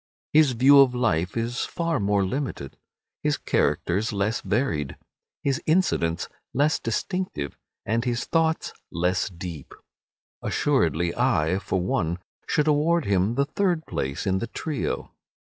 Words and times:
His 0.33 0.53
view 0.53 0.79
of 0.79 0.95
life 0.95 1.37
is 1.37 1.63
far 1.63 1.99
more 1.99 2.25
limited, 2.25 2.75
his 3.21 3.37
characters 3.37 4.11
less 4.11 4.41
varied, 4.41 4.97
his 5.43 5.61
incidents 5.67 6.27
less 6.55 6.79
distinctive, 6.79 7.55
and 7.85 8.03
his 8.03 8.25
thoughts 8.25 8.73
less 8.91 9.29
deep. 9.29 9.75
Assuredly 10.41 11.15
I, 11.15 11.59
for 11.59 11.79
one, 11.79 12.17
should 12.47 12.67
award 12.67 13.05
him 13.05 13.35
the 13.35 13.45
third 13.45 13.85
place 13.85 14.25
in 14.25 14.39
the 14.39 14.47
trio. 14.47 15.11